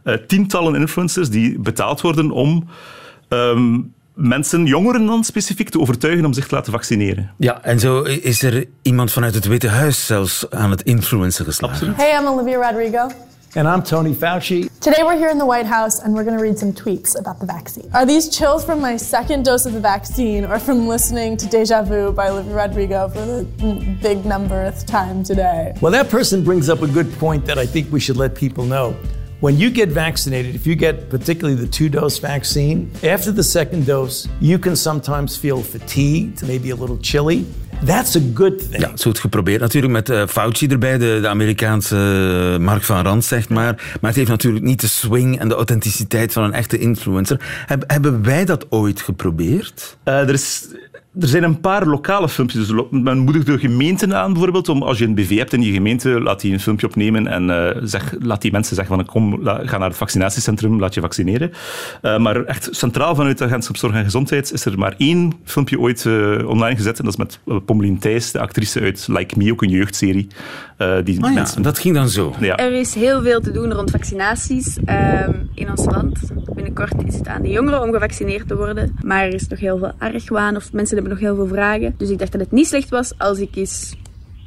[0.05, 2.69] Uh, tientallen influencers die betaald worden om
[3.29, 7.31] um, mensen, jongeren dan specifiek, te overtuigen om zich te laten vaccineren.
[7.39, 11.77] Ja, en zo is er iemand vanuit het Witte Huis zelfs aan het influencen geslagen.
[11.77, 11.97] Absoluut.
[11.97, 13.09] Hey, I'm Olivia Rodrigo.
[13.57, 14.69] And I'm Tony Fauci.
[14.81, 17.39] Today we're here in the White House and we're going to read some tweets about
[17.39, 17.89] the vaccine.
[17.95, 21.85] Are these chills from my second dose of the vaccine or from listening to Deja
[21.85, 23.45] Vu by Olivia Rodrigo for the
[24.03, 25.73] big numberth time today?
[25.81, 28.65] Well, that person brings up a good point that I think we should let people
[28.65, 28.97] know.
[29.39, 33.87] When you get vaccinated, if you get particularly the two dose vaccine, after the second
[33.87, 37.47] dose, you can sometimes feel fatigued, maybe a little chilly.
[37.85, 38.83] That's a good thing.
[38.83, 41.97] Ja, zo het geprobeerd natuurlijk met uh, Fauci erbij, de, de Amerikaanse
[42.53, 43.75] uh, Mark van Rand, zeg maar.
[44.01, 47.41] Maar het heeft natuurlijk niet de swing en de authenticiteit van een echte influencer.
[47.67, 49.97] Heb, hebben wij dat ooit geprobeerd?
[50.05, 50.67] Uh, er is
[51.21, 52.67] er zijn een paar lokale filmpjes.
[52.67, 55.73] Dus men moedigt de gemeenten aan, bijvoorbeeld, om als je een BV hebt in je
[55.73, 59.41] gemeente, laat die een filmpje opnemen en uh, zeg, laat die mensen zeggen van kom,
[59.45, 61.53] ga naar het vaccinatiecentrum, laat je vaccineren.
[62.03, 65.79] Uh, maar echt centraal vanuit de Agentschap Zorg en Gezondheid is er maar één filmpje
[65.79, 69.53] ooit uh, online gezet en dat is met Pommelien Thijs, de actrice uit Like Me,
[69.53, 70.27] ook een jeugdserie.
[71.05, 71.63] die oh ja, mensen...
[71.63, 72.35] dat ging dan zo.
[72.41, 72.57] Ja.
[72.57, 76.19] Er is heel veel te doen rond vaccinaties ehm, in ons land.
[76.55, 79.79] Binnenkort is het aan de jongeren om gevaccineerd te worden, maar er is nog heel
[79.79, 81.95] veel argwaan of mensen hebben nog heel veel vragen.
[81.97, 83.97] Dus ik dacht dat het niet slecht was als ik eens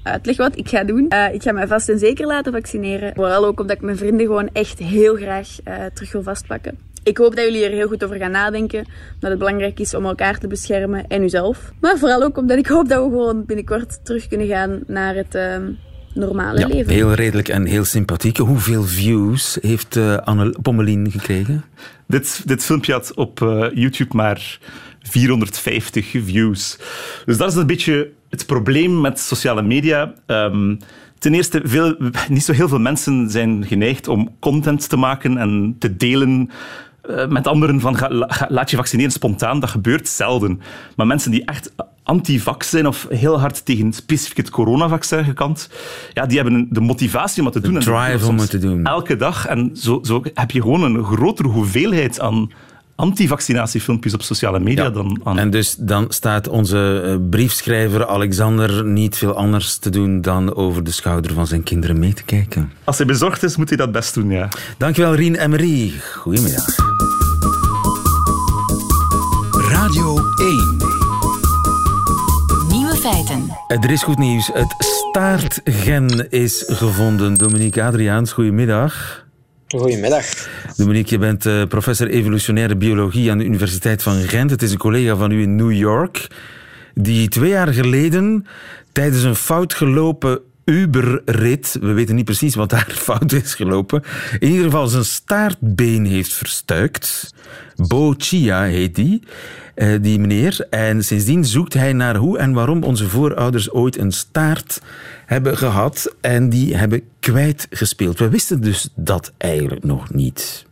[0.04, 1.06] uitleg wat ik ga doen.
[1.10, 3.14] Uh, ik ga mij vast en zeker laten vaccineren.
[3.16, 6.78] Vooral ook omdat ik mijn vrienden gewoon echt heel graag uh, terug wil vastpakken.
[7.04, 8.86] Ik hoop dat jullie er heel goed over gaan nadenken.
[9.20, 11.72] Dat het belangrijk is om elkaar te beschermen en uzelf.
[11.82, 15.36] Maar vooral ook omdat ik hoop dat we gewoon binnenkort terug kunnen gaan naar het
[15.36, 15.58] uh,
[16.14, 16.94] normale ja, leven.
[16.94, 18.38] Heel redelijk en heel sympathiek.
[18.38, 21.64] Hoeveel views heeft Anne Pommelien gekregen?
[22.08, 23.40] Dit, dit filmpje had op
[23.74, 24.60] YouTube maar
[25.10, 26.80] 450 views.
[27.26, 30.14] Dus dat is een beetje het probleem met sociale media.
[30.28, 30.80] Um,
[31.20, 31.96] ten eerste, veel,
[32.30, 36.50] niet zo heel veel mensen zijn geneigd om content te maken en te delen
[37.10, 38.10] uh, met anderen van ga,
[38.50, 39.60] laat je vaccineren spontaan.
[39.60, 40.62] Dat gebeurt zelden.
[40.96, 45.70] Maar mensen die echt anti-vax zijn of heel hard tegen specifiek het coronavaccin gekant,
[46.14, 47.80] ja, die hebben de motivatie om het te de doen.
[47.80, 48.86] drive om het te doen.
[48.86, 49.46] Elke dag.
[49.46, 52.52] En zo, zo heb je gewoon een grotere hoeveelheid aan
[52.98, 54.90] anti-vaccinatiefilmpjes op sociale media ja.
[54.90, 55.40] dan aan...
[55.40, 60.84] En dus dan staat onze eh, briefschrijver Alexander niet veel anders te doen dan over
[60.84, 62.72] de schouder van zijn kinderen mee te kijken.
[62.84, 64.50] Als hij bezorgd is, moet hij dat best doen, ja.
[64.78, 66.02] Dankjewel, Rien en Marie.
[66.16, 66.66] Goedemiddag.
[69.70, 70.78] Radio 1.
[72.70, 73.50] Nieuwe feiten.
[73.68, 74.50] Er is goed nieuws.
[74.54, 77.34] Het staartgen is gevonden.
[77.34, 79.26] Dominique Adriaans, goedemiddag.
[79.68, 80.50] Goedemiddag.
[80.76, 84.50] Dominique, je bent uh, professor evolutionaire biologie aan de Universiteit van Gent.
[84.50, 86.28] Het is een collega van u in New York
[86.94, 88.46] die twee jaar geleden
[88.92, 94.04] tijdens een fout gelopen Uberrit, we weten niet precies wat daar fout is gelopen,
[94.40, 97.34] in ieder geval zijn staartbeen heeft verstuikt.
[97.76, 99.24] Bo Chia heet die,
[99.78, 100.68] eh, die meneer.
[100.70, 104.82] En sindsdien zoekt hij naar hoe en waarom onze voorouders ooit een staart
[105.26, 108.20] hebben gehad en die hebben kwijtgespeeld.
[108.20, 110.67] We wisten dus dat eigenlijk nog niet.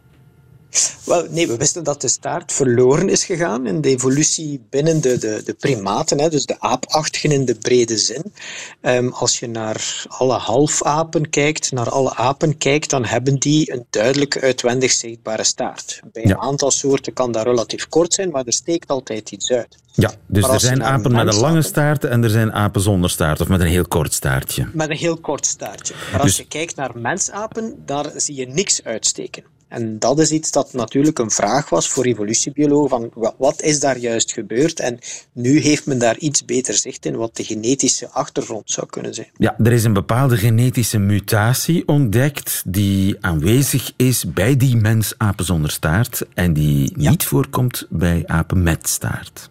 [1.03, 5.17] Wel, nee, we wisten dat de staart verloren is gegaan in de evolutie binnen de,
[5.17, 8.33] de, de primaten, hè, dus de aapachtigen in de brede zin.
[8.81, 13.85] Um, als je naar alle halfapen kijkt, naar alle apen kijkt, dan hebben die een
[13.89, 15.99] duidelijk uitwendig zichtbare staart.
[16.11, 16.37] Bij een ja.
[16.37, 19.75] aantal soorten kan dat relatief kort zijn, maar er steekt altijd iets uit.
[19.91, 23.41] Ja, dus er zijn apen met een lange staart en er zijn apen zonder staart,
[23.41, 24.69] of met een heel kort staartje.
[24.73, 25.93] Met een heel kort staartje.
[26.11, 26.37] Maar als dus...
[26.37, 29.43] je kijkt naar mensapen, daar zie je niks uitsteken.
[29.67, 33.97] En dat is iets dat natuurlijk een vraag was voor evolutiebiologen, van wat is daar
[33.97, 34.79] juist gebeurd?
[34.79, 34.99] En
[35.31, 39.27] nu heeft men daar iets beter zicht in wat de genetische achtergrond zou kunnen zijn.
[39.37, 45.71] Ja, er is een bepaalde genetische mutatie ontdekt die aanwezig is bij die mensapen zonder
[45.71, 47.09] staart en die ja.
[47.09, 49.49] niet voorkomt bij apen met staart.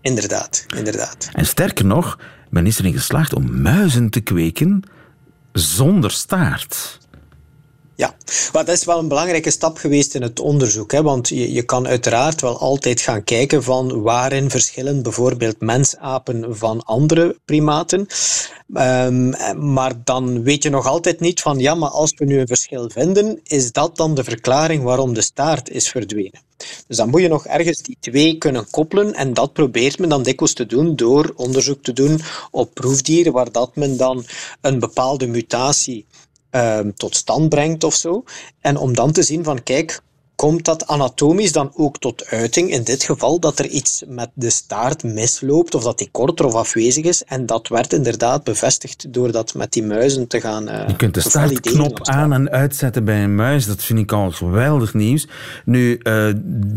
[0.00, 1.28] Inderdaad, inderdaad.
[1.32, 2.18] En sterker nog,
[2.50, 4.82] men is erin geslaagd om muizen te kweken
[5.52, 6.98] zonder staart.
[8.00, 8.14] Ja,
[8.52, 10.92] maar dat is wel een belangrijke stap geweest in het onderzoek.
[10.92, 11.02] Hè?
[11.02, 16.84] Want je, je kan uiteraard wel altijd gaan kijken van waarin verschillen bijvoorbeeld mensapen van
[16.84, 18.06] andere primaten.
[18.74, 22.46] Um, maar dan weet je nog altijd niet van ja, maar als we nu een
[22.46, 26.40] verschil vinden, is dat dan de verklaring waarom de staart is verdwenen?
[26.86, 30.22] Dus dan moet je nog ergens die twee kunnen koppelen en dat probeert men dan
[30.22, 34.24] dikwijls te doen door onderzoek te doen op proefdieren waar dat men dan
[34.60, 36.06] een bepaalde mutatie
[36.50, 38.24] um, tot stand brengt of zo.
[38.60, 40.00] En om dan te zien van, kijk,
[40.40, 42.70] komt dat anatomisch dan ook tot uiting?
[42.70, 46.54] In dit geval dat er iets met de staart misloopt, of dat die korter of
[46.54, 47.24] afwezig is.
[47.24, 51.14] En dat werd inderdaad bevestigd door dat met die muizen te gaan uh, Je kunt
[51.14, 53.66] de staartknop aan- en uitzetten bij een muis.
[53.66, 55.28] Dat vind ik al geweldig nieuws.
[55.64, 56.32] Nu, uh,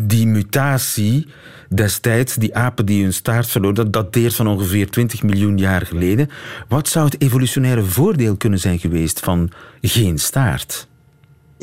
[0.07, 1.27] die mutatie
[1.69, 6.29] destijds, die apen die hun staart verloren, dat dateert van ongeveer 20 miljoen jaar geleden.
[6.67, 10.87] Wat zou het evolutionaire voordeel kunnen zijn geweest van geen staart?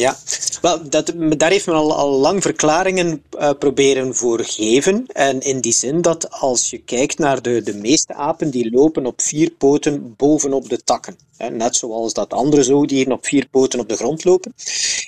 [0.01, 0.17] Ja,
[0.61, 5.07] wel, dat, daar heeft men al, al lang verklaringen uh, proberen voor geven.
[5.07, 9.07] En in die zin dat als je kijkt naar de, de meeste apen, die lopen
[9.07, 11.17] op vier poten bovenop de takken.
[11.53, 14.55] Net zoals dat andere zoodieren op vier poten op de grond lopen.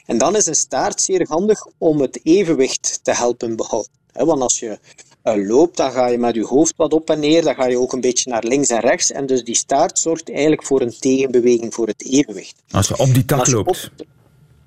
[0.06, 3.90] En dan is een staart zeer handig om het evenwicht te helpen behouden.
[4.12, 4.78] Want als je
[5.24, 7.78] uh, loopt, dan ga je met je hoofd wat op en neer, dan ga je
[7.78, 9.12] ook een beetje naar links en rechts.
[9.12, 12.54] En dus die staart zorgt eigenlijk voor een tegenbeweging voor het evenwicht.
[12.70, 13.90] Als je op die tak loopt.
[13.98, 14.06] Op,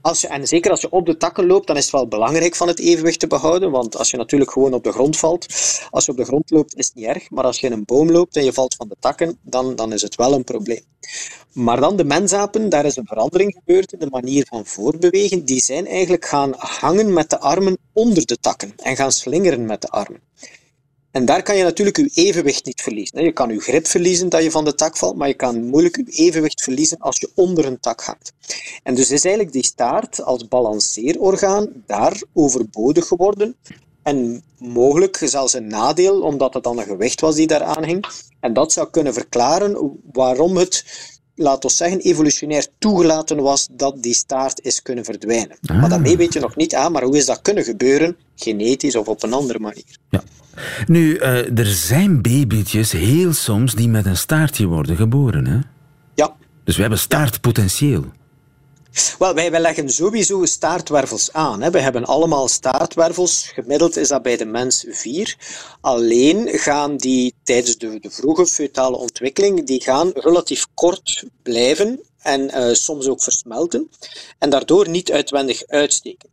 [0.05, 2.55] als je, en zeker als je op de takken loopt, dan is het wel belangrijk
[2.55, 3.71] van het evenwicht te behouden.
[3.71, 5.45] Want als je natuurlijk gewoon op de grond valt,
[5.89, 7.29] als je op de grond loopt, is het niet erg.
[7.29, 9.93] Maar als je in een boom loopt en je valt van de takken, dan, dan
[9.93, 10.83] is het wel een probleem.
[11.53, 15.45] Maar dan de mensapen, daar is een verandering gebeurd in de manier van voortbewegen.
[15.45, 19.81] Die zijn eigenlijk gaan hangen met de armen onder de takken en gaan slingeren met
[19.81, 20.21] de armen.
[21.15, 23.23] En daar kan je natuurlijk je evenwicht niet verliezen.
[23.23, 25.95] Je kan je grip verliezen dat je van de tak valt, maar je kan moeilijk
[25.95, 28.33] je evenwicht verliezen als je onder een tak hangt.
[28.83, 33.55] En dus is eigenlijk die staart als balanceerorgaan daar overbodig geworden.
[34.03, 38.05] En mogelijk zelfs een nadeel, omdat het dan een gewicht was die daar aan hing.
[38.39, 40.85] En dat zou kunnen verklaren waarom het
[41.35, 45.57] laat ons zeggen, evolutionair toegelaten was dat die staart is kunnen verdwijnen.
[45.65, 45.79] Ah.
[45.79, 49.07] Maar daarmee weet je nog niet aan, maar hoe is dat kunnen gebeuren, genetisch of
[49.07, 49.97] op een andere manier.
[50.09, 50.23] Ja.
[50.87, 55.59] Nu, uh, er zijn babytjes heel soms die met een staartje worden geboren, hè?
[56.13, 56.35] Ja.
[56.63, 58.05] Dus we hebben staartpotentieel.
[59.19, 61.61] Wel, wij, leggen sowieso staartwervels aan.
[61.61, 61.71] Hè.
[61.71, 63.51] We hebben allemaal staartwervels.
[63.53, 65.37] Gemiddeld is dat bij de mens vier.
[65.81, 72.41] Alleen gaan die tijdens de, de vroege fetale ontwikkeling die gaan relatief kort blijven en
[72.41, 73.89] uh, soms ook versmelten
[74.39, 76.29] en daardoor niet uitwendig uitsteken.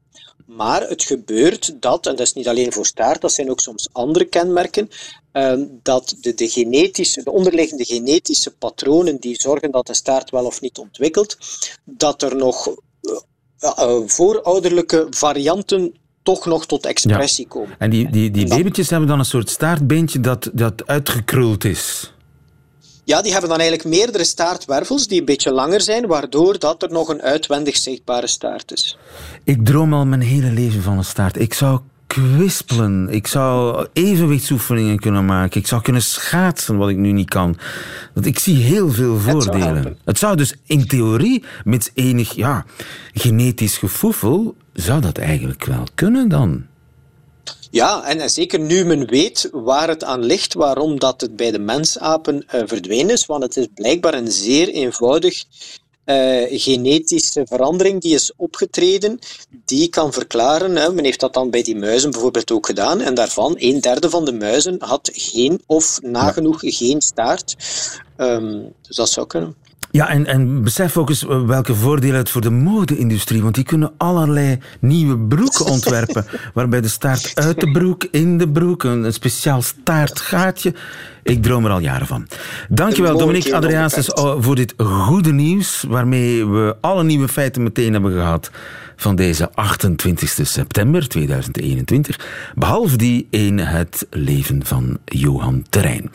[0.46, 3.88] Maar het gebeurt dat, en dat is niet alleen voor staart, dat zijn ook soms
[3.92, 4.88] andere kenmerken,
[5.32, 10.44] uh, dat de, de, genetische, de onderliggende genetische patronen die zorgen dat de staart wel
[10.44, 11.36] of niet ontwikkelt,
[11.84, 12.74] dat er nog uh,
[13.60, 17.50] uh, voorouderlijke varianten toch nog tot expressie ja.
[17.50, 17.76] komen.
[17.78, 22.12] En die, die, die babytjes hebben dan een soort staartbeentje dat, dat uitgekruld is.
[23.04, 26.90] Ja, die hebben dan eigenlijk meerdere staartwervels die een beetje langer zijn, waardoor dat er
[26.90, 28.98] nog een uitwendig zichtbare staart is.
[29.44, 31.40] Ik droom al mijn hele leven van een staart.
[31.40, 33.08] Ik zou kwispelen.
[33.10, 35.60] Ik zou evenwichtsoefeningen kunnen maken.
[35.60, 37.56] Ik zou kunnen schaatsen, wat ik nu niet kan.
[38.14, 39.76] Want ik zie heel veel voordelen.
[39.76, 42.64] Het zou, het zou dus in theorie, met enig ja,
[43.14, 46.66] genetisch gevoefel, zou dat eigenlijk wel kunnen dan.
[47.72, 51.50] Ja, en, en, zeker nu men weet waar het aan ligt, waarom dat het bij
[51.50, 55.44] de mensapen uh, verdwenen is, want het is blijkbaar een zeer eenvoudig
[56.06, 59.18] uh, genetische verandering die is opgetreden,
[59.64, 63.14] die kan verklaren, hè, men heeft dat dan bij die muizen bijvoorbeeld ook gedaan, en
[63.14, 67.56] daarvan een derde van de muizen had geen of nagenoeg geen staart.
[68.16, 69.56] Um, dus dat zou kunnen.
[69.92, 73.92] Ja, en, en besef ook eens welke voordelen het voor de mode-industrie, want die kunnen
[73.96, 76.24] allerlei nieuwe broeken ontwerpen,
[76.54, 80.74] waarbij de staart uit de broek, in de broek, een, een speciaal staartgaatje.
[81.22, 82.26] Ik droom er al jaren van.
[82.68, 88.50] Dankjewel, Dominique Adriaansens, voor dit goede nieuws, waarmee we alle nieuwe feiten meteen hebben gehad
[88.96, 96.10] van deze 28 september 2021, behalve die in het leven van Johan Terrein.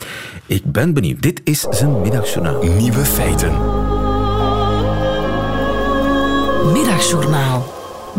[0.46, 1.22] Ik ben benieuwd.
[1.22, 2.62] Dit is zijn middagjournaal.
[2.62, 3.52] Nieuwe feiten.
[6.72, 7.72] Middagjournaal.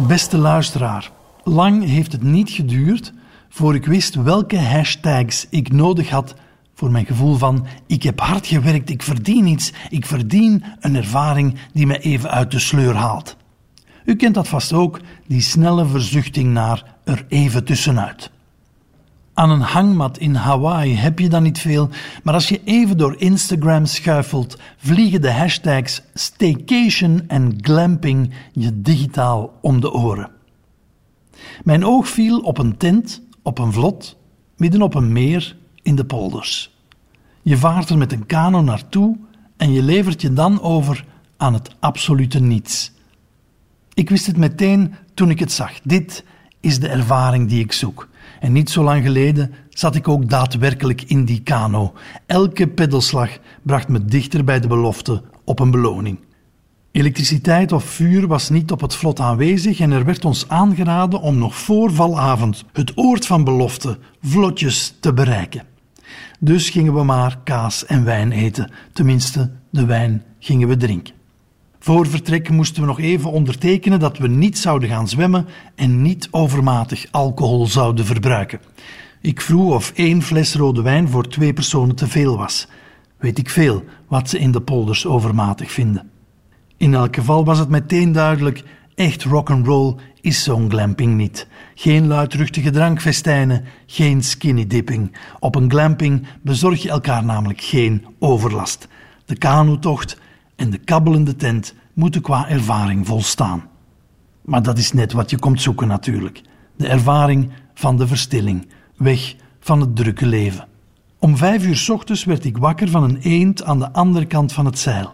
[0.07, 1.11] Beste luisteraar,
[1.43, 3.13] lang heeft het niet geduurd
[3.49, 6.35] voor ik wist welke hashtags ik nodig had
[6.73, 11.59] voor mijn gevoel van ik heb hard gewerkt, ik verdien iets, ik verdien een ervaring
[11.73, 13.37] die me even uit de sleur haalt.
[14.09, 18.31] U kent dat vast ook, die snelle verzuchting naar er even tussenuit.
[19.33, 21.89] Aan een hangmat in Hawaii heb je dan niet veel,
[22.23, 29.53] maar als je even door Instagram schuifelt, vliegen de hashtags staycation en glamping je digitaal
[29.61, 30.31] om de oren.
[31.63, 34.17] Mijn oog viel op een tent, op een vlot,
[34.57, 36.77] midden op een meer in de polders.
[37.41, 39.17] Je vaart er met een kano naartoe
[39.57, 41.05] en je levert je dan over
[41.37, 42.97] aan het absolute niets.
[43.99, 45.71] Ik wist het meteen toen ik het zag.
[45.83, 46.23] Dit
[46.59, 48.07] is de ervaring die ik zoek.
[48.39, 51.93] En niet zo lang geleden zat ik ook daadwerkelijk in die kano.
[52.25, 53.29] Elke peddelslag
[53.61, 56.19] bracht me dichter bij de belofte op een beloning.
[56.91, 61.37] Elektriciteit of vuur was niet op het vlot aanwezig en er werd ons aangeraden om
[61.37, 65.63] nog voor valavond het oord van belofte vlotjes te bereiken.
[66.39, 71.18] Dus gingen we maar kaas en wijn eten, tenminste, de wijn gingen we drinken.
[71.79, 76.27] Voor vertrek moesten we nog even ondertekenen dat we niet zouden gaan zwemmen en niet
[76.31, 78.59] overmatig alcohol zouden verbruiken.
[79.21, 82.67] Ik vroeg of één fles rode wijn voor twee personen te veel was.
[83.17, 86.09] Weet ik veel wat ze in de polders overmatig vinden.
[86.77, 88.63] In elk geval was het meteen duidelijk:
[88.95, 91.47] echt rock'n'roll is zo'n glamping niet.
[91.75, 95.17] Geen luidruchtige drankfestijnen, geen skinny dipping.
[95.39, 98.87] Op een glamping bezorg je elkaar namelijk geen overlast.
[99.25, 100.17] De kanotocht
[100.59, 103.63] en de kabbelende tent moeten qua ervaring volstaan.
[104.41, 106.41] Maar dat is net wat je komt zoeken natuurlijk.
[106.75, 110.67] De ervaring van de verstilling, weg van het drukke leven.
[111.19, 114.53] Om vijf uur s ochtends werd ik wakker van een eend aan de andere kant
[114.53, 115.11] van het zeil.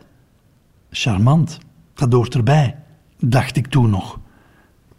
[0.89, 1.57] Charmant,
[1.93, 2.75] dat hoort erbij,
[3.19, 4.19] dacht ik toen nog.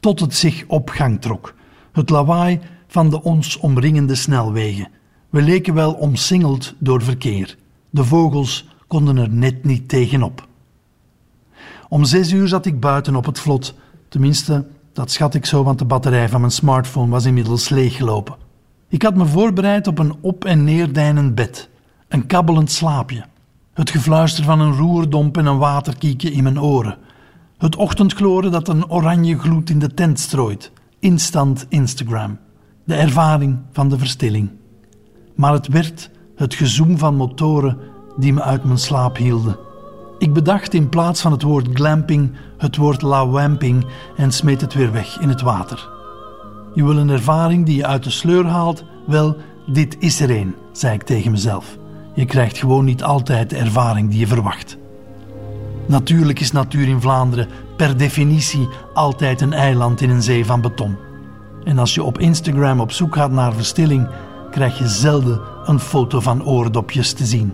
[0.00, 1.54] Tot het zich op gang trok.
[1.92, 4.88] Het lawaai van de ons omringende snelwegen.
[5.30, 7.56] We leken wel omsingeld door verkeer.
[7.90, 10.46] De vogels konden er net niet tegenop.
[11.88, 13.74] Om zes uur zat ik buiten op het vlot.
[14.08, 18.36] Tenminste, dat schat ik zo, want de batterij van mijn smartphone was inmiddels leeggelopen.
[18.88, 21.68] Ik had me voorbereid op een op- en neerdeinend bed,
[22.08, 23.24] een kabbelend slaapje,
[23.72, 26.98] het gefluister van een roerdomp en een waterkiekje in mijn oren,
[27.58, 32.38] het ochtendgloren dat een oranje gloed in de tent strooit, instant Instagram,
[32.84, 34.50] de ervaring van de verstilling.
[35.34, 37.78] Maar het werd het gezoem van motoren
[38.16, 39.56] die me uit mijn slaap hielden.
[40.18, 43.86] Ik bedacht in plaats van het woord glamping het woord lawamping
[44.16, 45.88] en smeet het weer weg in het water.
[46.74, 48.84] Je wil een ervaring die je uit de sleur haalt?
[49.06, 49.36] Wel,
[49.66, 51.76] dit is er een, zei ik tegen mezelf.
[52.14, 54.76] Je krijgt gewoon niet altijd de ervaring die je verwacht.
[55.86, 60.96] Natuurlijk is natuur in Vlaanderen per definitie altijd een eiland in een zee van beton.
[61.64, 64.08] En als je op Instagram op zoek gaat naar verstilling,
[64.50, 67.52] krijg je zelden een foto van oordopjes te zien.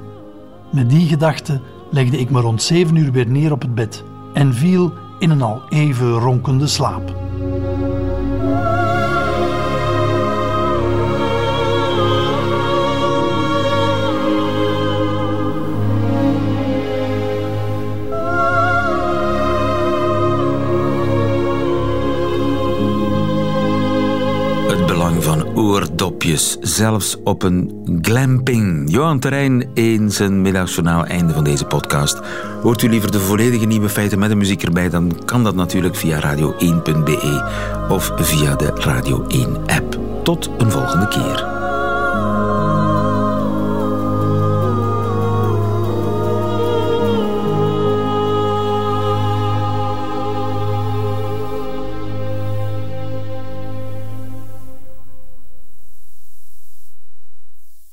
[0.73, 1.61] Met die gedachte
[1.91, 5.43] legde ik me rond zeven uur weer neer op het bed en viel in een
[5.43, 7.15] al even ronkende slaap.
[25.63, 28.91] Oordopjes, zelfs op een glamping.
[28.91, 32.21] Johan Terrein in zijn middagjournaal, einde van deze podcast.
[32.63, 35.97] Hoort u liever de volledige nieuwe feiten met de muziek erbij, dan kan dat natuurlijk
[35.97, 37.45] via radio1.be
[37.89, 39.99] of via de Radio 1 app.
[40.23, 41.62] Tot een volgende keer.